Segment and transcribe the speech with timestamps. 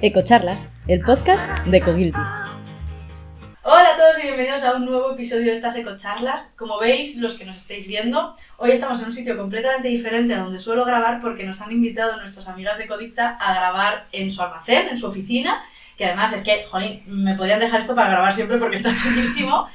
[0.00, 2.20] Ecocharlas, el podcast de Cogilty.
[3.64, 6.54] Hola a todos y bienvenidos a un nuevo episodio de estas Ecocharlas.
[6.56, 10.38] Como veis, los que nos estáis viendo, hoy estamos en un sitio completamente diferente a
[10.38, 14.40] donde suelo grabar porque nos han invitado nuestras amigas de Codicta a grabar en su
[14.40, 15.64] almacén, en su oficina,
[15.96, 19.66] que además es que, jolín, me podían dejar esto para grabar siempre porque está chulísimo.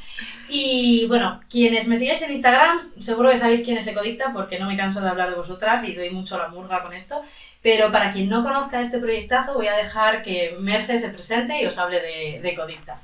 [0.48, 4.68] Y bueno, quienes me sigáis en Instagram, seguro que sabéis quién es Ecodicta porque no
[4.68, 7.22] me canso de hablar de vosotras y doy mucho la murga con esto.
[7.64, 11.66] Pero para quien no conozca este proyectazo, voy a dejar que Merce se presente y
[11.66, 13.00] os hable de, Ecodicta.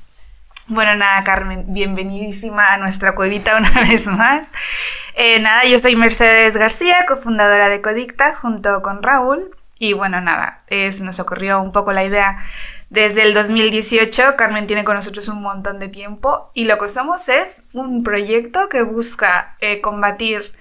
[0.67, 4.51] Bueno, nada, Carmen, bienvenidísima a nuestra cuevita una vez más.
[5.15, 9.55] Eh, nada, yo soy Mercedes García, cofundadora de Codicta, junto con Raúl.
[9.79, 12.37] Y bueno, nada, es, nos ocurrió un poco la idea
[12.89, 14.35] desde el 2018.
[14.35, 18.67] Carmen tiene con nosotros un montón de tiempo y lo que somos es un proyecto
[18.67, 20.51] que busca eh, combatir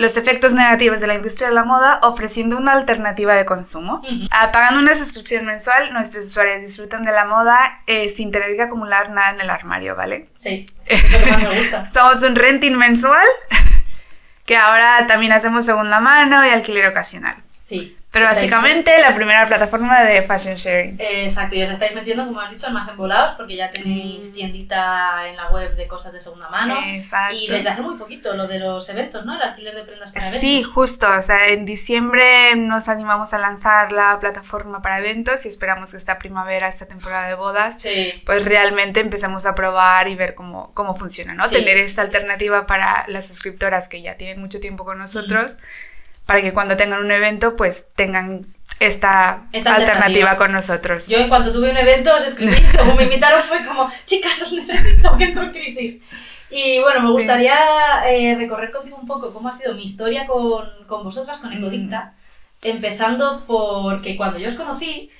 [0.00, 4.02] los efectos negativos de la industria de la moda ofreciendo una alternativa de consumo.
[4.30, 8.62] Ah, pagando una suscripción mensual, nuestros usuarios disfrutan de la moda eh, sin tener que
[8.62, 10.28] acumular nada en el armario, ¿vale?
[10.38, 11.84] Sí, es lo que más me gusta.
[11.84, 13.26] Somos un renting mensual
[14.46, 17.36] que ahora también hacemos segunda mano y alquiler ocasional.
[17.62, 17.94] Sí.
[18.12, 21.00] Pero básicamente la primera plataforma de fashion sharing.
[21.00, 24.32] Eh, Exacto, y os estáis metiendo, como has dicho, en más embolados porque ya tenéis
[24.34, 26.76] tiendita en la web de cosas de segunda mano.
[26.86, 27.36] Exacto.
[27.36, 29.36] Y desde hace muy poquito lo de los eventos, ¿no?
[29.36, 30.40] El alquiler de prendas para eventos.
[30.40, 31.06] Sí, justo.
[31.18, 35.96] O sea, en diciembre nos animamos a lanzar la plataforma para eventos y esperamos que
[35.96, 38.22] esta primavera, esta temporada de bodas, Sí.
[38.26, 41.46] pues realmente empecemos a probar y ver cómo, cómo funciona, ¿no?
[41.46, 41.54] Sí.
[41.54, 45.56] Tener esta alternativa para las suscriptoras que ya tienen mucho tiempo con nosotros,
[46.30, 48.46] para que cuando tengan un evento, pues tengan
[48.78, 49.74] esta, Esta alternativa.
[50.30, 50.36] alternativa.
[50.36, 51.08] con nosotros.
[51.08, 54.52] Yo en cuanto tuve un evento os escribí, según me invitaron fue como, chicas, os
[54.52, 56.00] necesito, que entro en crisis.
[56.48, 57.12] Y bueno, me Sí.
[57.14, 57.56] gustaría
[58.06, 62.14] eh, recorrer contigo un poco cómo ha sido mi historia con, con vosotras, con Ecodicta,
[62.62, 65.10] empezando porque cuando yo os conocí,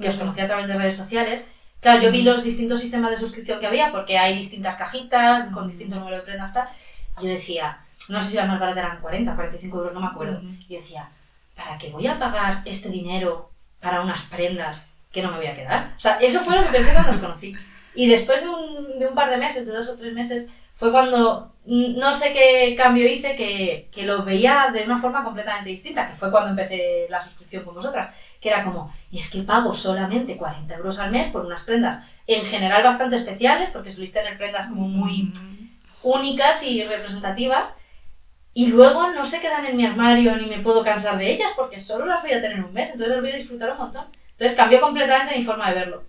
[0.00, 1.48] que os conocí a través de redes sociales,
[1.80, 5.66] claro, yo vi los distintos sistemas de suscripción que había, porque hay distintas cajitas con
[5.66, 6.68] distinto número de prendas, tal,
[7.20, 7.78] y yo decía,
[8.08, 10.38] no sé si la más barata eran 40, 45 euros, no me acuerdo.
[10.38, 10.48] Ujú.
[10.48, 11.08] Y yo decía,
[11.54, 13.50] ¿para qué voy a pagar este dinero
[13.80, 15.94] para unas prendas que no me voy a quedar?
[15.96, 17.54] O sea, eso fue lo que pensé cuando os conocí.
[17.94, 20.48] Y después de un, de un par de meses, de dos o tres meses,
[20.80, 25.22] fue cuando mm, no sé qué cambio hice que, que lo veía de una forma
[25.22, 29.28] completamente distinta, que fue cuando empecé la suscripción con vosotras, que era como, y es
[29.28, 33.90] que pago solamente 40 euros al mes por unas prendas en general bastante especiales, porque
[33.90, 35.30] solís tener prendas como muy
[36.02, 37.76] únicas y representativas,
[38.52, 41.78] y luego no se quedan en mi armario ni me puedo cansar de ellas porque
[41.78, 44.06] solo las voy a tener un mes, entonces las voy a disfrutar un montón.
[44.32, 46.04] Entonces cambió completamente mi forma de verlo.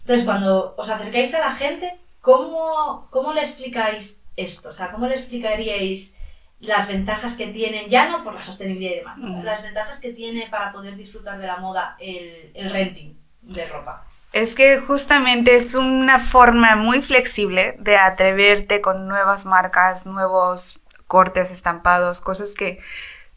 [0.00, 4.68] Entonces cuando os acercáis a la gente, ¿cómo, cómo le explicáis esto?
[4.68, 6.14] O sea, ¿cómo le explicaríais
[6.60, 9.18] las ventajas que tienen, ya no por la sostenibilidad y demás.
[9.18, 9.42] Mm.
[9.42, 14.04] las ventajas que tiene para poder disfrutar de la moda el, el renting de ropa?
[14.32, 21.50] Es que justamente es una forma muy flexible de atreverte con nuevas marcas, nuevos cortes,
[21.50, 22.80] estampados, cosas que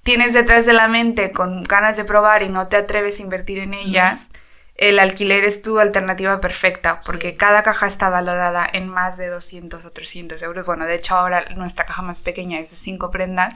[0.04, 3.60] tienes detrás de la mente con ganas de probar y no te atreves a invertir
[3.60, 4.32] en ellas.
[4.76, 9.84] El alquiler es tu alternativa perfecta porque cada caja está valorada en más de 200
[9.84, 10.66] o 300 euros.
[10.66, 13.56] Bueno, de hecho ahora nuestra caja más pequeña es de 5 prendas.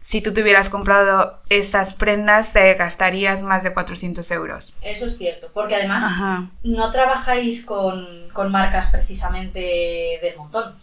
[0.00, 4.72] Si tú te hubieras comprado esas prendas, te gastarías más de 400 euros.
[4.80, 6.48] Eso es cierto, porque además Ajá.
[6.62, 10.76] no trabajáis con, con marcas precisamente del montón.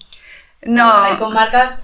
[0.61, 1.83] No, Trabajáis con marcas.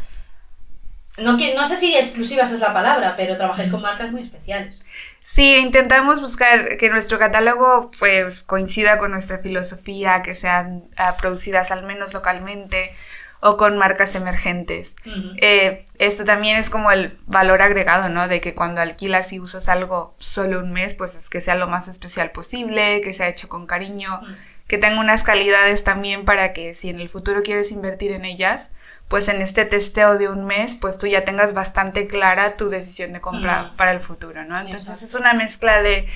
[1.21, 4.85] No, no sé si exclusivas es la palabra, pero trabajáis con marcas muy especiales.
[5.19, 11.71] Sí, intentamos buscar que nuestro catálogo pues coincida con nuestra filosofía, que sean ah, producidas
[11.71, 12.93] al menos localmente
[13.41, 14.95] o con marcas emergentes.
[15.41, 18.27] Eh, esto también es como el valor agregado, ¿no?
[18.27, 21.67] De que cuando alquilas y usas algo solo un mes, pues es que sea lo
[21.67, 24.21] más especial posible, que sea hecho con cariño,
[24.67, 28.71] que tenga unas calidades también para que si en el futuro quieres invertir en ellas,
[29.09, 33.11] pues en este testeo de un mes, pues tú ya tengas bastante clara tu decisión
[33.11, 33.75] de compra Mm.
[33.75, 34.55] para el futuro, ¿no?
[34.57, 35.05] Entonces Exacto.
[35.05, 36.07] es una mezcla de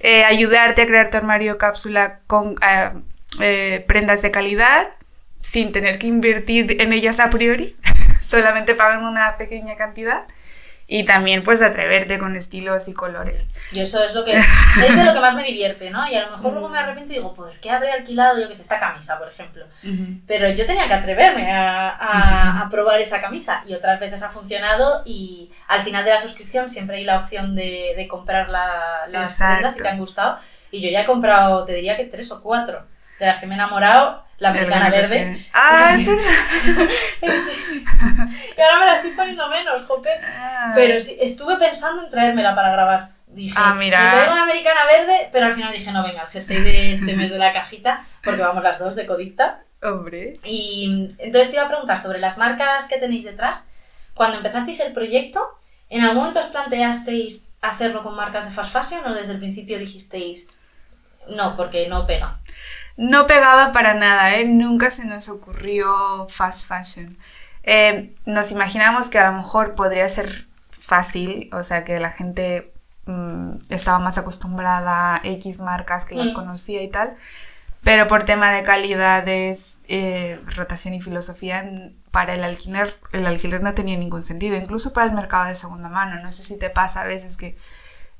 [0.00, 2.92] eh, ayudarte a crear tu armario cápsula con ah,
[3.40, 4.88] eh, prendas de calidad
[5.42, 7.76] sin tener que invertir en ellas a priori,
[8.20, 10.20] solamente pagando una pequeña cantidad
[10.90, 13.50] y también pues atreverte con estilos y colores.
[13.72, 16.08] Y eso es lo que es de lo que más me divierte, ¿no?
[16.10, 18.54] Y a lo mejor luego me arrepiento y digo, ¿por qué habré alquilado yo que
[18.54, 19.66] sé esta camisa, por ejemplo?
[20.26, 24.30] Pero yo tenía que atreverme a, a- a probar esa camisa y otras veces ha
[24.30, 29.06] funcionado y al final de la suscripción siempre hay la opción de, de comprar la-
[29.08, 29.52] las Exacto.
[29.56, 30.38] prendas que te han gustado
[30.70, 32.82] y yo ya he comprado, te diría que tres o cuatro
[33.18, 35.36] de las que me he enamorado, la americana verde.
[35.36, 35.48] sí.
[35.52, 36.88] Ah, es verdad.
[38.56, 40.10] y ahora me la estoy poniendo menos, jope.
[40.24, 40.72] Ah.
[40.74, 43.10] Pero sí, estuve pensando en traérmela para grabar.
[43.26, 43.98] Dije, Ah, mira.
[44.00, 47.14] me traigo una americana verde, pero al final dije, no, venga, el jersey de este
[47.14, 49.60] mes de la cajita, porque vamos las dos de Codicta.
[49.82, 50.38] Hombre.
[50.44, 53.66] Y entonces te iba a preguntar sobre las marcas que tenéis detrás.
[54.14, 55.46] Cuando empezasteis el proyecto,
[55.90, 59.78] ¿en algún momento os planteasteis hacerlo con marcas de fast fashion o desde el principio
[59.78, 60.46] dijisteis,
[61.28, 62.38] no, porque no pega?
[62.96, 64.44] No pegaba para nada, ¿eh?
[64.44, 67.16] Nunca se nos ocurrió fast fashion.
[67.62, 72.72] Eh, nos imaginamos que a lo mejor podría ser fácil, o sea, que la gente
[73.06, 76.34] mm, estaba más acostumbrada a X marcas que las Mm.
[76.34, 77.14] conocía y tal,
[77.82, 81.64] pero por tema de calidades, eh, rotación y filosofía,
[82.10, 85.88] para el alquiler, el alquiler no tenía ningún sentido, incluso para el mercado de segunda
[85.88, 86.20] mano.
[86.22, 87.56] No sé si te pasa a veces que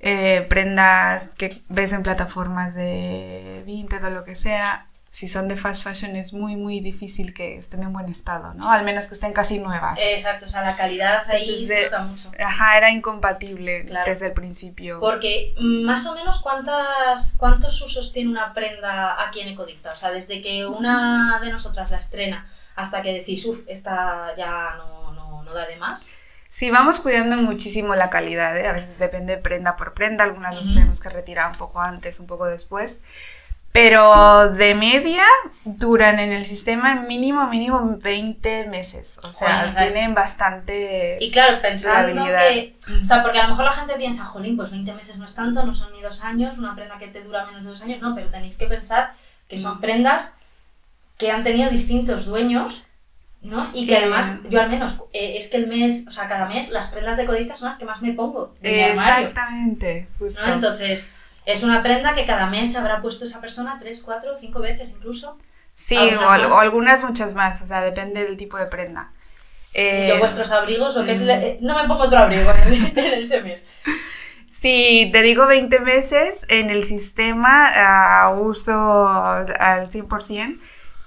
[0.00, 5.56] eh, prendas que ves en plataformas de Vinted o lo que sea, si son de
[5.56, 8.70] fast fashion es muy muy difícil que estén en buen estado, ¿no?
[8.70, 9.98] Al menos que estén casi nuevas.
[10.02, 12.30] Exacto, o sea, la calidad ahí Entonces, nota mucho.
[12.38, 14.04] Ajá, era incompatible Claro.
[14.08, 15.00] desde el principio.
[15.00, 19.88] Porque mm, más o menos cuántas, cuántos usos tiene una prenda aquí en Ecodicta.
[19.88, 22.46] O sea, desde que una de nosotras la estrena
[22.76, 26.08] hasta que decís, uff, esta ya no, no, no da de más.
[26.48, 28.66] Sí, vamos cuidando muchísimo la calidad, ¿eh?
[28.66, 32.26] A veces depende prenda por prenda, algunas las tenemos que retirar un poco antes, un
[32.26, 32.98] poco después.
[33.70, 35.22] Pero de media
[35.64, 39.18] duran en el sistema mínimo, mínimo 20 meses.
[39.22, 41.18] O sea, Joder, o sea, es- tienen bastante...
[41.20, 42.74] Y claro, pensando que.
[43.02, 45.34] O sea, porque a lo mejor la gente piensa, jolín, pues 20 meses no es
[45.34, 48.00] tanto, no son ni dos años, una prenda que te dura menos de dos años.
[48.00, 49.12] No, pero tenéis que pensar
[49.48, 49.80] que son Mm.
[49.80, 50.34] prendas
[51.18, 52.84] que han tenido distintos dueños,
[53.42, 53.70] ¿no?
[53.72, 56.70] Y que además, yo al menos, eh, es que el mes, o sea, cada mes,
[56.70, 58.90] las prendas de Codicta son las que más me pongo de.
[58.90, 60.42] Exactamente, justo.
[60.46, 60.54] ¿no?
[60.54, 61.10] Entonces,
[61.46, 65.38] es una prenda que cada mes habrá puesto esa persona tres, cuatro, cinco veces incluso.
[65.72, 69.12] sí, o, al- o algunas muchas más, o sea, depende del tipo de prenda.
[69.74, 71.20] Y Eh, yo vuestros abrigos, lo que es...
[71.20, 71.24] mm.
[71.24, 73.64] le- eh, no me pongo otro abrigo en, en ese mes.
[74.50, 80.58] Si te digo 20 meses, en el sistema ah, uso al 100%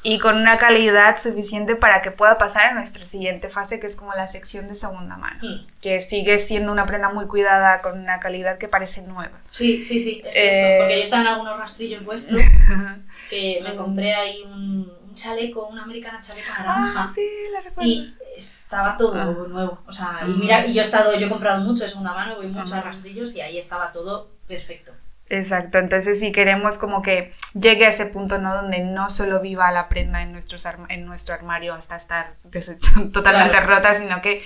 [0.04, 3.96] y con una calidad suficiente para que pueda pasar a nuestra siguiente fase, que es
[3.96, 5.68] como la sección de segunda mano, Mm.
[5.82, 9.38] que sigue siendo una prenda muy cuidada con una calidad que parece nueva.
[9.52, 10.82] Sí, sí, sí, es Eh, cierto.
[10.84, 12.40] Porque yo estaba en algunos rastrillos vuestros
[13.30, 17.04] que me compré ahí un, un chaleco, una americana chaleca naranja.
[17.04, 17.22] Ah, sí,
[17.54, 17.90] la recuerdo.
[17.92, 19.26] Y estaba todo Ah.
[19.48, 19.84] nuevo.
[19.86, 20.40] O sea, y Mm.
[20.40, 22.82] mira, y yo he estado, yo he comprado mucho de segunda mano, voy mucho a
[22.82, 24.94] rastrillos y ahí estaba todo perfecto.
[25.34, 28.54] Exacto, entonces si queremos como que llegue a ese punto, ¿no?
[28.54, 32.34] Donde no solo viva la prenda en, nuestros en nuestro armario hasta estar
[33.14, 33.68] totalmente Claro.
[33.76, 34.44] rota, sino que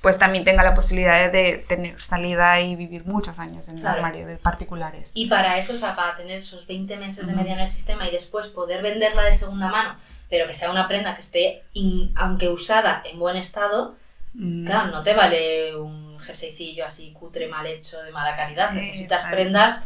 [0.00, 3.98] pues también tenga la posibilidad de tener salida y vivir muchos años en Claro.
[3.98, 5.10] el armario de particulares.
[5.14, 8.06] Y para eso, o sea, para tener esos 20 meses de media en el sistema
[8.08, 9.96] y después poder venderla de segunda mano,
[10.30, 13.96] pero que sea una prenda que esté, in- aunque usada, en buen estado,
[14.34, 14.66] Mm.
[14.66, 18.72] Claro, no te vale un jerseycillo así cutre, mal hecho, de mala calidad.
[18.72, 19.34] Necesitas Exacto.
[19.34, 19.80] prendas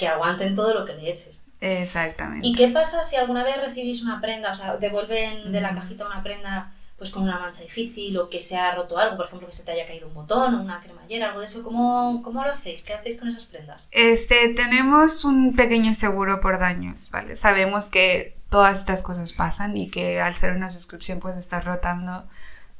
[0.00, 1.44] que aguanten todo lo que le eches.
[1.60, 2.48] Exactamente.
[2.48, 6.06] ¿Y qué pasa si alguna vez recibís una prenda, o sea, devuelven de la cajita
[6.06, 9.46] una prenda pues con una mancha difícil o que se ha roto algo, por ejemplo,
[9.46, 11.62] que se te haya caído un botón o una cremallera, algo de eso?
[11.62, 12.82] ¿Cómo, cómo lo hacéis?
[12.82, 13.88] ¿Qué hacéis con esas prendas?
[13.92, 17.36] Este, tenemos un pequeño seguro por daños, ¿vale?
[17.36, 22.24] Sabemos que todas estas cosas pasan y que al ser una suscripción pues está rotando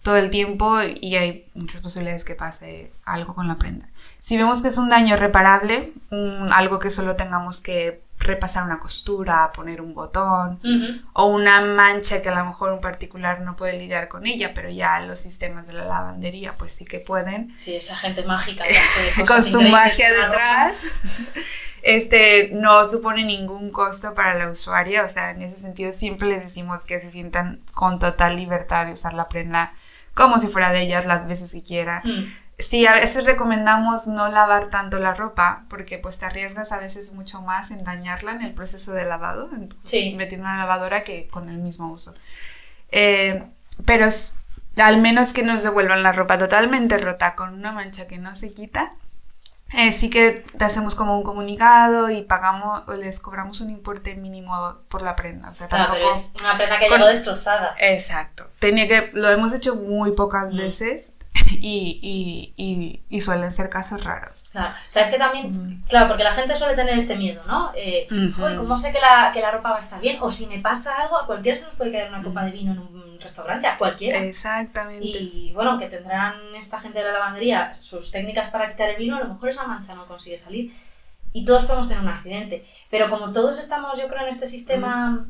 [0.02, 3.88] todo el tiempo y hay muchas posibilidades que pase algo con la prenda.
[4.18, 8.78] Si vemos que es un daño reparable, un- algo que solo tengamos que repasar una
[8.78, 10.60] costura, poner un botón
[11.14, 14.68] o una mancha que a lo mejor un particular no puede lidiar con ella, pero
[14.68, 18.76] ya los sistemas de la lavandería pues sí que pueden Sí, esa gente mágica que
[18.76, 20.76] hace con su magia detrás.
[21.82, 26.42] Este no supone ningún costo para la usuaria, o sea, en ese sentido siempre les
[26.42, 29.72] decimos que se sientan con total libertad de usar la prenda
[30.12, 32.02] como si fuera de ellas las veces que quieran.
[32.04, 32.24] Mm.
[32.60, 37.12] Sí, a veces recomendamos no lavar tanto la ropa porque pues te arriesgas a veces
[37.12, 39.48] mucho más en dañarla en el proceso de lavado,
[39.84, 40.14] Sí.
[40.16, 42.14] metiendo en la lavadora que con el mismo uso.
[42.92, 43.44] Eh,
[43.84, 44.34] pero es-
[44.76, 48.50] al menos que nos devuelvan la ropa totalmente rota con una mancha que no se
[48.50, 48.92] quita,
[49.72, 54.14] eh, sí que te hacemos como un comunicado y pagamos o les cobramos un importe
[54.16, 55.48] mínimo por la prenda.
[55.48, 56.08] O sea, Claro, tampoco...
[56.12, 57.74] pero es una prenda que con- llegó destrozada.
[57.78, 58.48] Exacto.
[58.58, 60.56] Tenía que, lo hemos hecho muy pocas Mm.
[60.56, 61.12] veces
[61.60, 64.44] y, y, y, y suelen ser casos raros.
[64.52, 67.72] Claro, o sea, es que también, claro, porque la gente suele tener este miedo, ¿no?
[67.74, 68.32] Eh, Ujú.
[68.42, 70.18] "Joder, ¿cómo sé que la, que la ropa va a estar bien?
[70.20, 72.72] O si me pasa algo, a cualquiera se nos puede caer una copa de vino
[72.72, 74.18] en un restaurante, a cualquiera.
[74.18, 75.04] Exactamente.
[75.06, 79.16] Y bueno, aunque tendrán esta gente de la lavandería sus técnicas para quitar el vino,
[79.16, 80.74] a lo mejor esa mancha no consigue salir.
[81.32, 82.64] Y todos podemos tener un accidente.
[82.90, 85.26] Pero como todos estamos, yo creo, en este sistema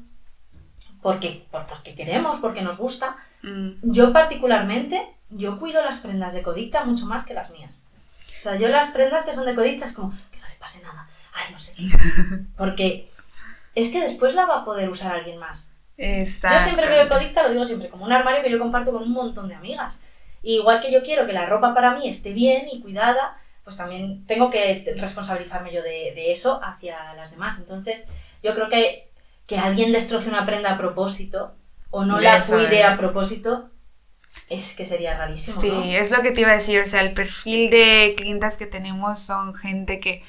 [1.02, 6.42] porque, por- porque queremos, porque nos gusta, Mm, yo particularmente, yo cuido las prendas de
[6.42, 7.82] Codicta mucho más que las mías.
[8.18, 10.80] O sea, yo las prendas que son de Codicta es como, que no le pase
[10.80, 11.86] nada, ay, no sé qué.
[12.56, 13.10] Porque
[13.74, 15.72] es que después la va a poder usar alguien más.
[16.58, 19.12] Yo siempre veo Codicta, lo digo siempre, como un armario que yo comparto con un
[19.12, 20.02] montón de amigas.
[20.42, 23.76] Y igual que yo quiero que la ropa para mí esté bien y cuidada, pues
[23.76, 27.58] también tengo que responsabilizarme yo de, de eso hacia las demás.
[27.58, 28.06] Entonces,
[28.42, 29.10] yo creo que
[29.50, 31.56] que alguien destroce una prenda a propósito
[31.90, 32.86] o no la Eso cuide es.
[32.86, 33.68] a propósito,
[34.50, 35.60] es que sería rarísimo.
[35.60, 35.84] Sí, ¿no?
[35.84, 39.20] es lo que te iba a decir, o sea, el perfil de clientas que tenemos
[39.20, 40.22] son gente que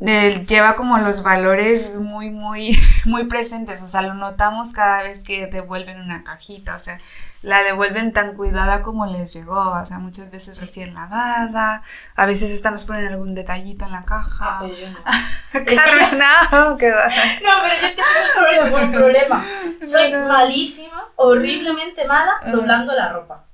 [0.00, 2.76] eh, lleva como los valores muy, muy,
[3.06, 6.98] muy presentes, o sea, lo notamos cada vez que devuelven una cajita, o sea,
[7.42, 11.82] la devuelven tan cuidada como les llegó, o sea, muchas veces recién lavada,
[12.16, 14.58] a veces hasta nos ponen algún detallito en la Ah, caja.
[14.62, 14.98] pero yo no.
[15.76, 17.06] Carmen, no, que va.
[17.06, 19.44] No, pero yo es que tengo un problema, buen problema.
[19.82, 20.28] Soy No, no.
[20.28, 22.50] malísima, horriblemente mala, Ah.
[22.50, 23.45] doblando la ropa.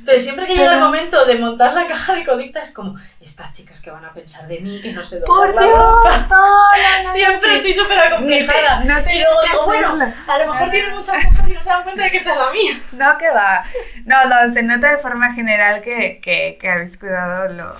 [0.00, 3.52] Entonces, siempre que llega el momento de montar la caja de codicta, es como, estas
[3.52, 6.26] chicas que van a pensar de mí, que no sé Por doblar Dios, la ropa.
[6.30, 8.84] no, no, Siempre estoy súper Ni te- acomplejada.
[8.84, 10.96] no y luego que bueno, a lo mejor No, tienen no.
[10.98, 12.80] muchas cosas y no se dan cuenta de que esta es la mía.
[12.92, 13.64] No, que va.
[14.06, 17.74] No, no, se nota de forma general que, que, que habéis cuidado lo,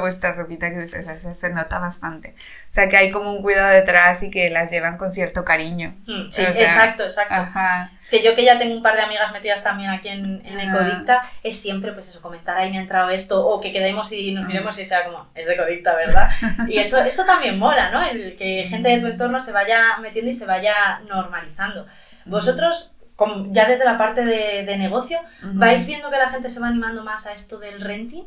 [0.00, 2.34] vuestra ropita que se, se, se nota bastante.
[2.68, 5.94] O sea, que hay como un cuidado detrás y que las llevan con cierto cariño.
[6.06, 7.34] Mm, Sí, O sea, exacto, exacto.
[7.34, 7.92] Ajá.
[8.02, 10.60] Es que yo que ya tengo un par de amigas metidas también aquí en, en.
[10.60, 14.32] Ecodicta, es siempre pues eso, comentar ahí me ha entrado esto, o que quedemos y
[14.32, 16.30] nos miremos y sea como, es de Ecodicta, ¿verdad?
[16.68, 18.02] Y eso, eso también mola, ¿no?
[18.02, 21.86] El que gente de tu entorno se vaya metiendo y se vaya normalizando.
[22.24, 25.20] Vosotros, como ya desde la parte de, de negocio.
[25.42, 28.24] ¿vais viendo que la gente se va animando más a esto del renting?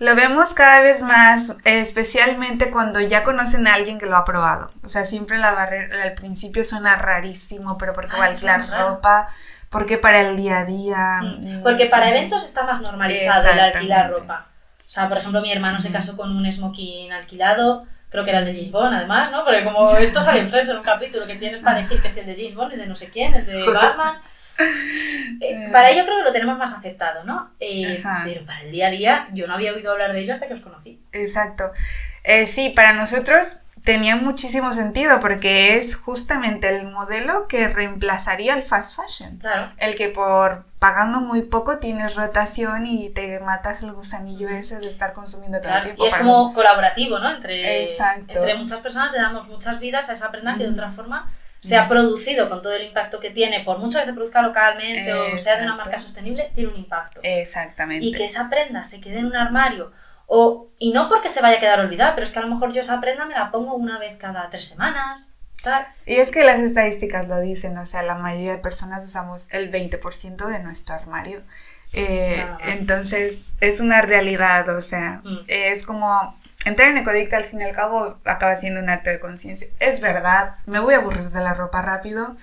[0.00, 4.70] Lo vemos cada vez más, especialmente cuando ya conocen a alguien que lo ha probado.
[4.84, 8.68] O sea, siempre la barrera al principio suena rarísimo, pero porque Ah, va a alquilar
[8.68, 9.26] ropa,
[9.70, 11.20] porque para el día a día.
[11.22, 14.46] Mm, Porque para eventos está más normalizado el alquilar ropa.
[14.78, 18.38] O sea, por ejemplo, mi hermano se casó con un smoking alquilado, creo que era
[18.38, 19.44] el de James Bond, además, ¿no?
[19.44, 22.16] Porque como esto sale en Friends en un capítulo que tienes para elegir que es
[22.16, 23.64] el de James Bond, el de no sé quién, el de.
[23.74, 24.14] Batman.
[25.40, 27.50] Eh, para ello creo que lo tenemos más aceptado, ¿no?
[27.60, 30.48] Eh, pero para el día a día yo no había oído hablar de ello hasta
[30.48, 31.00] que os conocí.
[31.12, 31.70] Exacto.
[32.24, 38.62] Eh, sí, para nosotros tenía muchísimo sentido porque es justamente el modelo que reemplazaría el
[38.64, 39.38] fast fashion.
[39.38, 39.72] Claro.
[39.78, 44.88] El que por pagando muy poco tienes rotación y te matas el gusanillo ese de
[44.88, 46.04] estar consumiendo todo el Claro, tiempo.
[46.04, 47.30] y es como colaborativo, ¿no?
[47.30, 48.38] Entre, Exacto.
[48.38, 51.76] entre muchas personas le damos muchas vidas a esa prenda que de otra forma se
[51.76, 55.24] ha producido con todo el impacto que tiene, por mucho que se produzca localmente o
[55.38, 55.76] sea de una Exacto.
[55.76, 57.20] marca sostenible, tiene un impacto.
[57.22, 58.04] Exactamente.
[58.06, 59.92] Y que esa prenda se quede en un armario,
[60.26, 62.72] o, y no porque se vaya a quedar olvidada, pero es que a lo mejor
[62.72, 65.86] yo esa prenda me la pongo una vez cada tres semanas, tal.
[66.06, 69.70] Y es que las estadísticas lo dicen, o sea, la mayoría de personas usamos el
[69.72, 71.42] 20% de nuestro armario.
[71.94, 75.38] Eh, entonces, es una realidad, o sea, Mm.
[75.48, 79.20] es como entrar en Ecodicta al fin y al cabo acaba siendo un acto de
[79.20, 79.68] conciencia.
[79.80, 82.36] Es verdad, me voy a aburrir de la ropa rápido.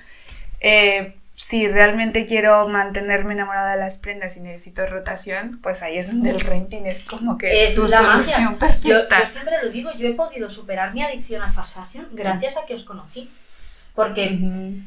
[0.62, 6.07] Eh, si realmente quiero mantenerme enamorada de las prendas y necesito rotación, pues ahí es
[6.13, 8.51] donde el renting es como que Es tu solución magia.
[8.51, 9.19] Yo, perfecta.
[9.19, 12.65] yo siempre lo digo, yo he podido superar mi adicción al fast fashion gracias a
[12.65, 13.29] que os conocí.
[13.93, 14.81] Porque Ujú.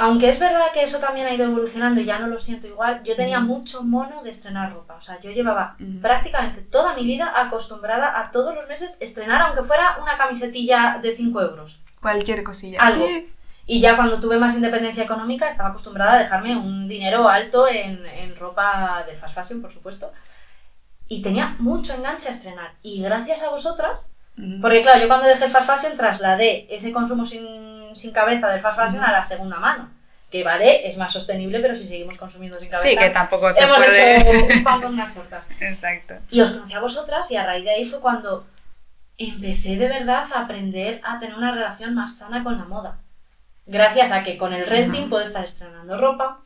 [0.00, 3.02] Aunque es verdad que eso también ha ido evolucionando y ya no lo siento igual,
[3.02, 4.94] yo tenía mucho mono de estrenar ropa.
[4.94, 9.64] O sea, yo llevaba prácticamente toda mi vida acostumbrada a todos los meses estrenar, aunque
[9.64, 11.80] fuera una camisetilla de 5 euros.
[12.00, 12.80] Cualquier cosilla.
[12.80, 13.04] Algo.
[13.04, 13.32] Sí.
[13.66, 18.06] Y ya cuando tuve más independencia económica estaba acostumbrada a dejarme un dinero alto en,
[18.06, 20.12] en ropa de fast fashion, por supuesto.
[21.08, 22.74] Y tenía mucho enganche a estrenar.
[22.82, 24.12] Y gracias a vosotras,
[24.62, 28.60] porque claro, yo cuando dejé el fast fashion trasladé ese consumo sin, sin cabeza del
[28.60, 29.90] fast fashion a la segunda mano.
[30.30, 32.88] Que vale, es más sostenible, pero si seguimos consumiendo sin cabeza.
[32.90, 34.16] Sí, que tampoco se hemos puede.
[34.18, 35.48] hecho un pan con unas tortas.
[35.60, 36.14] Exacto.
[36.30, 38.46] Y os conocí a vosotras y a raíz de ahí fue cuando
[39.16, 42.98] empecé de verdad a aprender a tener una relación más sana con la moda.
[43.66, 46.40] Gracias a que con el renting puedo estar estrenando ropa,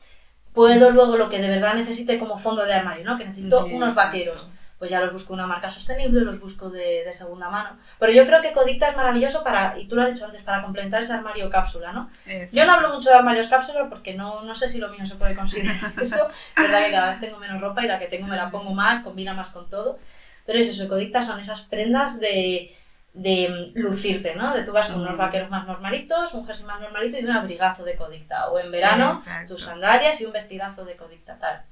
[0.52, 3.18] puedo luego lo que de verdad necesite como fondo de armario, ¿no?
[3.18, 4.08] Que necesito Sí, unos exacto.
[4.16, 4.50] vaqueros.
[4.82, 7.78] Pues ya los busco una marca sostenible, los busco de, de segunda mano.
[8.00, 10.60] Pero yo creo que Codicta es maravilloso para, y tú lo has dicho antes, para
[10.60, 12.10] complementar ese armario cápsula, ¿no?
[12.52, 15.14] Yo no hablo mucho de armarios cápsula porque no, no sé si lo mío se
[15.14, 16.28] puede considerar eso.
[16.56, 18.74] Es verdad que cada vez tengo menos ropa y la que tengo me la pongo
[18.74, 20.00] más, combina más con todo.
[20.46, 22.76] Pero es eso, Ecodicta son esas prendas de,
[23.12, 24.52] de lucirte, ¿no?
[24.52, 27.84] De tú vas con unos vaqueros más normalitos, un jersey más normalito y un abrigazo
[27.84, 28.48] de Codicta.
[28.48, 29.54] O en verano, Exacto.
[29.54, 31.62] tus sandalias y un vestidazo de Codicta, tal.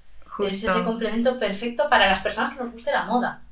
[0.47, 0.85] Es ese Justo.
[0.85, 3.43] complemento perfecto para las personas que nos guste la moda.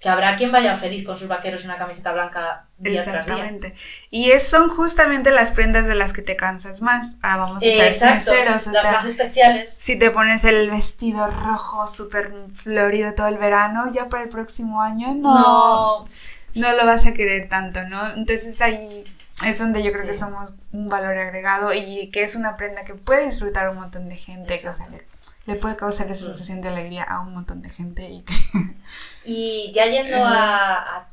[0.00, 3.34] Que habrá quien vaya feliz con sus vaqueros y una camiseta blanca día tras día.
[3.36, 3.74] Exactamente.
[4.10, 7.16] Y es, son justamente las prendas de las que te cansas más.
[7.22, 8.66] Ah, vamos a ser exacto, sinceros.
[8.66, 9.72] O las sea, más especiales.
[9.72, 14.82] si te pones el vestido rojo súper florido todo el verano, ya para el próximo
[14.82, 15.34] año no.
[15.34, 16.04] No,
[16.54, 18.06] no lo vas a querer tanto, ¿no?
[18.14, 19.04] Entonces ahí
[19.44, 22.94] es donde yo creo que somos un valor agregado y que es una prenda que
[22.94, 24.88] puede disfrutar un montón de gente, que o sea,
[25.46, 28.34] le, puede causar esa sensación de alegría a un montón de gente y que...
[29.24, 31.08] Y ya yendo a, a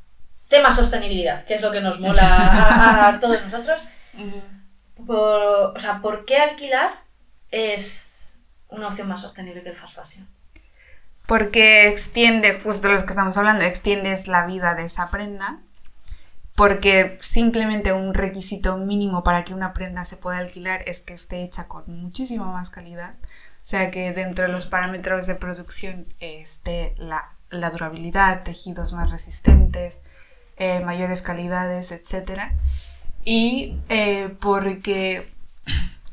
[0.47, 3.87] tema sostenibilidad, que es lo que nos mola a, a todos nosotros,
[5.05, 6.91] por, o sea, ¿por qué alquilar
[7.49, 8.35] es
[8.69, 10.29] una opción más sostenible que el fast fashion?
[11.25, 15.59] Porque extiende, justo lo que estamos hablando, extiendes la vida de esa prenda.
[16.55, 21.41] Porque simplemente un requisito mínimo para que una prenda se pueda alquilar es que esté
[21.41, 23.15] hecha con muchísima más calidad.
[23.63, 30.01] Sea que dentro de los parámetros de producción esté la, la durabilidad, tejidos más resistentes,
[30.57, 32.51] eh, mayores calidades, etc.
[33.23, 35.31] Y eh, porque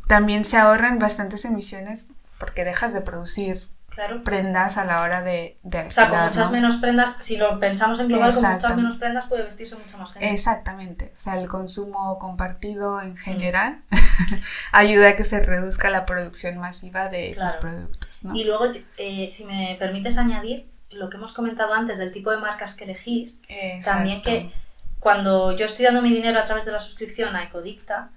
[0.07, 2.07] también se ahorran bastantes emisiones
[2.38, 4.23] porque dejas de producir Claro.
[4.25, 6.53] prendas a la hora de, de O sea, con alquilar, muchas ¿no?
[6.53, 10.13] menos prendas, si lo pensamos en global, con muchas menos prendas puede vestirse mucha más
[10.13, 10.31] gente.
[10.31, 13.83] Exactamente, o sea, el consumo compartido en general
[14.73, 18.35] ayuda a que se reduzca la producción masiva de los productos, ¿no?
[18.35, 18.67] Y luego,
[18.97, 22.85] eh, si me permites añadir lo que hemos comentado antes del tipo de marcas que
[22.85, 23.41] elegís,
[23.85, 24.53] también que
[24.99, 28.11] cuando yo estoy dando mi dinero a través de la suscripción a Ecodicta,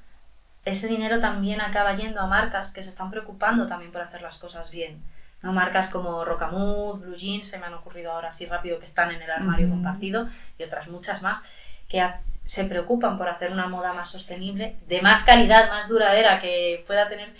[0.65, 4.37] ese dinero también acaba yendo a marcas que se están preocupando también por hacer las
[4.37, 5.01] cosas bien.
[5.43, 5.53] ¿No?
[5.53, 9.21] Marcas como Rocamud, Blue Jeans, se me han ocurrido ahora así rápido que están en
[9.21, 11.43] el armario compartido y otras muchas más
[11.87, 12.03] que
[12.45, 17.07] se preocupan por hacer una moda más sostenible, de más calidad, más duradera, que pueda
[17.07, 17.33] tener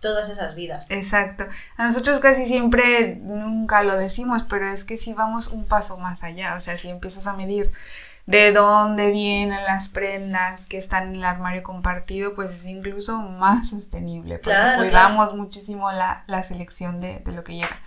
[0.00, 0.90] todas esas vidas.
[0.90, 1.44] Exacto.
[1.76, 6.22] A nosotros casi siempre nunca lo decimos, pero es que si vamos un paso más
[6.22, 7.72] allá, o sea, si empiezas a medir
[8.26, 13.68] de dónde vienen las prendas que están en el armario compartido, pues es incluso más
[13.68, 17.80] sostenible, porque Claro, cuidamos muchísimo la, la selección de, de lo que llega.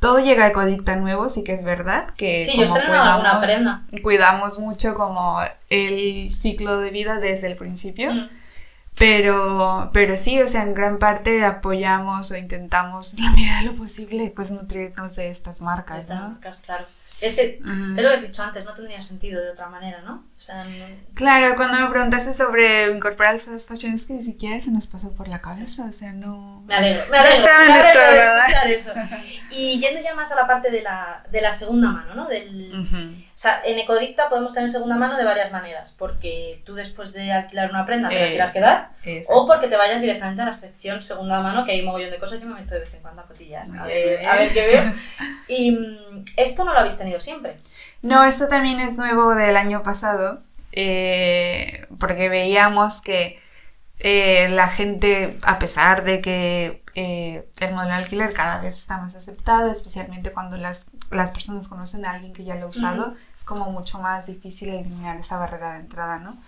[0.00, 3.82] Todo llega a Ecodicta nuevo, sí que es verdad que Sí, como alguna prenda.
[4.02, 8.12] cuidamos mucho como el ciclo de vida desde el principio.
[8.12, 8.28] Mm.
[8.98, 13.66] Pero, pero sí, o sea, en gran parte apoyamos o intentamos, en la medida de
[13.66, 16.28] lo posible, pues nutrirnos de estas marcas, Estas ¿no?
[16.30, 16.84] marcas, claro.
[17.22, 17.72] Es que, Ujú.
[17.72, 20.24] es lo que has dicho antes, no tendría sentido de otra manera, ¿no?
[20.42, 20.70] O sea, no-
[21.14, 24.88] Claro, cuando me preguntaste sobre incorporar el fast fashion, es que ni siquiera se nos
[24.88, 26.64] pasó por la cabeza, o sea, no...
[26.66, 27.46] Me alegro, me No alegro.
[27.60, 28.48] en me nuestro alegro de radar.
[28.48, 28.92] escuchar eso.
[29.52, 32.26] Y yendo ya más a la parte de la, de la segunda mano, ¿no?
[32.26, 32.96] Del, Ujú.
[33.32, 37.30] O sea, en Ecodicta podemos tener segunda mano de varias maneras, porque tú después de
[37.32, 38.90] alquilar una prenda te la quieras quedar,
[39.28, 42.18] o porque te vayas directamente a la sección segunda mano, que hay un mogollón de
[42.18, 44.66] cosas, yo me meto de vez en cuando a cotillar, a ver, a ver qué
[44.66, 44.82] veo.
[45.48, 47.56] Y mm, esto no lo habéis tenido siempre.
[48.02, 53.40] No, esto también es nuevo del año pasado, eh, porque veíamos que
[54.00, 58.98] eh, la gente, a pesar de que eh, el modelo de alquiler cada vez está
[58.98, 63.14] más aceptado, especialmente cuando las, las personas conocen a alguien que ya lo ha usado,
[63.36, 66.42] es como mucho más difícil eliminar esa barrera de entrada, ¿no?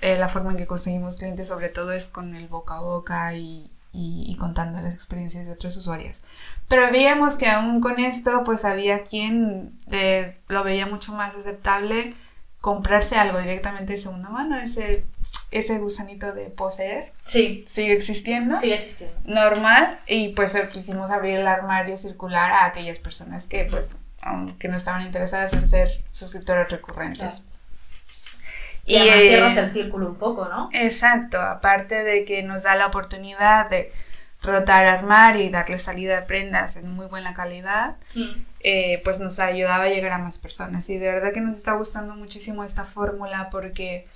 [0.00, 3.68] La forma en que conseguimos clientes sobre todo es con el boca a boca y,
[3.92, 6.22] y- y contando las experiencias de otros usuarios.
[6.68, 12.14] Pero veíamos que aún con esto, pues había quien eh, lo veía mucho más aceptable
[12.60, 15.04] comprarse algo directamente de segunda mano, ese,
[15.50, 18.56] ese gusanito de poseer Sí, sigue existiendo.
[18.56, 19.14] sigue existiendo.
[19.24, 24.66] Normal, y pues eh, quisimos abrir el armario circular a aquellas personas que pues aunque
[24.68, 27.18] no estaban interesadas en ser suscriptores recurrentes.
[27.18, 27.44] Claro.
[28.88, 30.68] Y, además eh, cierras el círculo un poco, ¿no?
[30.72, 33.92] Exacto, aparte de que nos da la oportunidad de
[34.42, 38.44] rotar armario y darle salida a prendas en muy buena calidad, Mm.
[38.60, 40.88] eh, pues nos ayudaba a llegar a más personas.
[40.88, 44.06] Y de verdad que nos está gustando muchísimo esta fórmula porque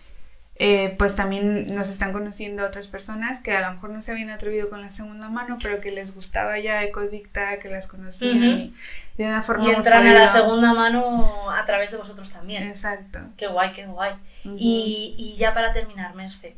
[0.57, 4.31] eh, pues también nos están conociendo otras personas que a lo mejor no se habían
[4.31, 8.47] atrevido con la segunda mano, pero que les gustaba ya Ecodicta, que las conocían Ujú.
[8.47, 8.75] y
[9.17, 12.63] de una forma Y entran a la segunda mano a través de vosotros también.
[12.63, 13.19] Exacto.
[13.37, 14.15] Qué guay, qué guay.
[14.45, 16.57] Y, y ya para terminar, Merce.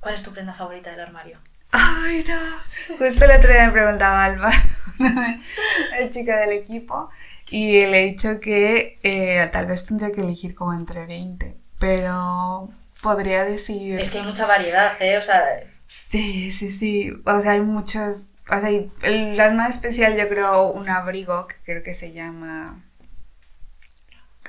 [0.00, 1.38] ¿cuál es tu prenda favorita del armario?
[1.72, 2.96] Ay, no.
[2.98, 4.50] Justo el otro día me preguntaba Alba,
[4.98, 7.08] la chica del equipo,
[7.48, 12.70] y le he dicho que eh, tal vez tendría que elegir como entre 20, pero
[13.02, 14.00] podría decir...
[14.00, 15.18] Es que hay mucha variedad, ¿eh?
[15.18, 15.42] O sea,
[15.86, 17.10] Sí, sí, sí.
[17.24, 18.26] O sea, hay muchos...
[18.50, 22.12] O sea, y el- la más especial yo creo un abrigo que creo que se
[22.12, 22.82] llama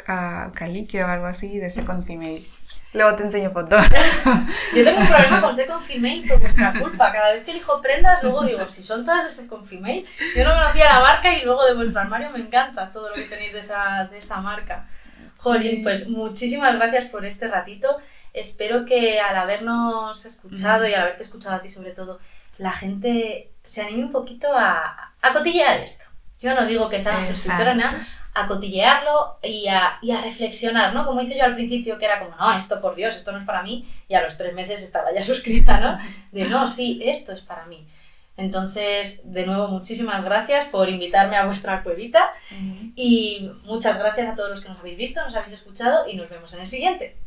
[0.07, 2.45] uh, Calique o algo así, de Second Female.
[2.93, 3.85] Luego te enseño fotos.
[4.75, 7.11] yo tengo un problema con Second Female por vuestra culpa.
[7.11, 10.53] Cada vez que elijo prendas, luego digo, si son todas de Second Female, yo no
[10.53, 13.59] conocía la marca y luego de vuestro armario me encanta todo lo que tenéis de
[13.59, 14.87] esa, de esa marca.
[15.37, 17.97] Jolín, pues muchísimas gracias por este ratito.
[18.33, 22.19] Espero que al habernos escuchado y al haberte escuchado a ti sobre todo,
[22.57, 26.05] la gente se anime un poquito a, a cotillear esto.
[26.41, 31.05] Yo no digo que seas suscriptora, nada, a cotillearlo y a, y a reflexionar, ¿no?
[31.05, 33.45] Como hice yo al principio, que era como, no, esto por Dios, esto no es
[33.45, 35.99] para mí, y a los tres meses estaba ya suscrita, ¿no?
[36.31, 37.87] De, no, sí, esto es para mí.
[38.37, 42.33] Entonces, de nuevo, muchísimas gracias por invitarme a vuestra cuevita
[42.95, 46.29] y muchas gracias a todos los que nos habéis visto, nos habéis escuchado y nos
[46.29, 47.17] vemos en el siguiente.